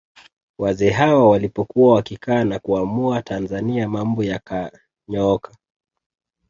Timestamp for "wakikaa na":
1.95-2.59